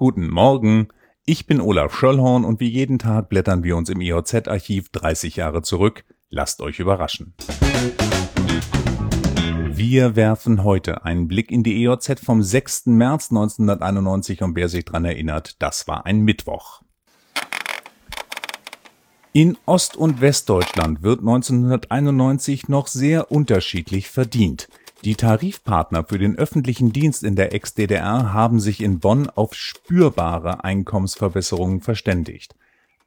[0.00, 0.90] Guten Morgen,
[1.26, 5.62] ich bin Olaf Schöllhorn und wie jeden Tag blättern wir uns im IOZ-Archiv 30 Jahre
[5.62, 6.04] zurück.
[6.30, 7.34] Lasst euch überraschen.
[9.72, 12.86] Wir werfen heute einen Blick in die EOZ vom 6.
[12.86, 16.82] März 1991 und wer sich dran erinnert, das war ein Mittwoch.
[19.32, 24.68] In Ost- und Westdeutschland wird 1991 noch sehr unterschiedlich verdient.
[25.04, 30.64] Die Tarifpartner für den öffentlichen Dienst in der Ex-DDR haben sich in Bonn auf spürbare
[30.64, 32.56] Einkommensverbesserungen verständigt.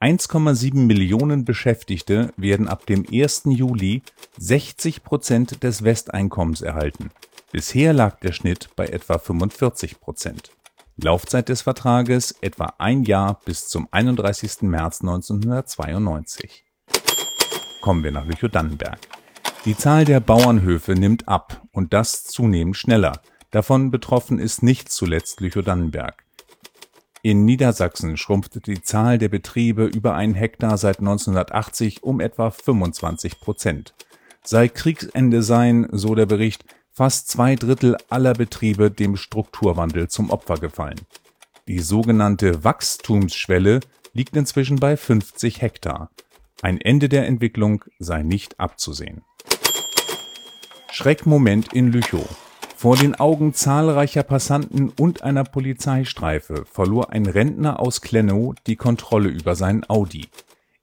[0.00, 3.44] 1,7 Millionen Beschäftigte werden ab dem 1.
[3.46, 4.02] Juli
[4.36, 7.10] 60 Prozent des Westeinkommens erhalten.
[7.52, 10.52] Bisher lag der Schnitt bei etwa 45 Prozent.
[10.98, 14.62] Laufzeit des Vertrages etwa ein Jahr bis zum 31.
[14.62, 16.64] März 1992.
[17.80, 18.98] Kommen wir nach Lüchow-Dannenberg.
[19.64, 23.22] Die Zahl der Bauernhöfe nimmt ab und das zunehmend schneller.
[23.52, 26.24] Davon betroffen ist nicht zuletzt Lüchow-Dannenberg.
[27.22, 33.40] In Niedersachsen schrumpfte die Zahl der Betriebe über einen Hektar seit 1980 um etwa 25
[33.40, 33.94] Prozent.
[34.42, 40.56] Seit Kriegsende seien, so der Bericht, fast zwei Drittel aller Betriebe dem Strukturwandel zum Opfer
[40.56, 41.00] gefallen.
[41.68, 43.80] Die sogenannte Wachstumsschwelle
[44.14, 46.10] liegt inzwischen bei 50 Hektar.
[46.60, 49.22] Ein Ende der Entwicklung sei nicht abzusehen.
[50.98, 52.26] Schreckmoment in Lüchow.
[52.76, 59.28] Vor den Augen zahlreicher Passanten und einer Polizeistreife verlor ein Rentner aus Klennow die Kontrolle
[59.28, 60.26] über seinen Audi.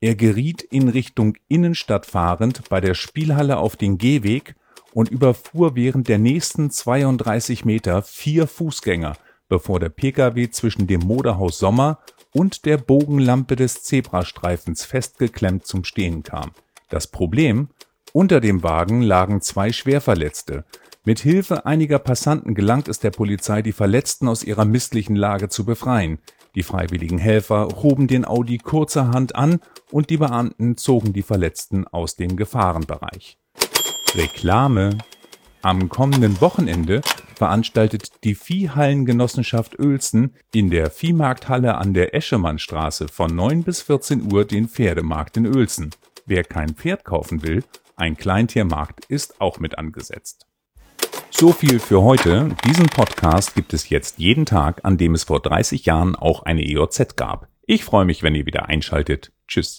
[0.00, 4.56] Er geriet in Richtung Innenstadt fahrend bei der Spielhalle auf den Gehweg
[4.92, 9.16] und überfuhr während der nächsten 32 Meter vier Fußgänger,
[9.48, 12.00] bevor der Pkw zwischen dem Modehaus Sommer
[12.32, 16.50] und der Bogenlampe des Zebrastreifens festgeklemmt zum Stehen kam.
[16.88, 17.68] Das Problem?
[18.12, 20.64] Unter dem Wagen lagen zwei Schwerverletzte,
[21.04, 25.64] mit Hilfe einiger Passanten gelangt es der Polizei, die Verletzten aus ihrer misslichen Lage zu
[25.64, 26.18] befreien.
[26.54, 32.16] Die freiwilligen Helfer hoben den Audi kurzerhand an und die Beamten zogen die Verletzten aus
[32.16, 33.38] dem Gefahrenbereich.
[34.14, 34.98] Reklame
[35.62, 37.00] Am kommenden Wochenende
[37.34, 44.44] veranstaltet die Viehhallengenossenschaft Uelzen in der Viehmarkthalle an der Eschemannstraße von 9 bis 14 Uhr
[44.44, 45.90] den Pferdemarkt in Uelzen.
[46.26, 47.64] Wer kein Pferd kaufen will,
[48.00, 50.46] ein Kleintiermarkt ist auch mit angesetzt.
[51.30, 52.48] So viel für heute.
[52.66, 56.62] Diesen Podcast gibt es jetzt jeden Tag, an dem es vor 30 Jahren auch eine
[56.66, 57.48] EOZ gab.
[57.62, 59.32] Ich freue mich, wenn ihr wieder einschaltet.
[59.46, 59.78] Tschüss.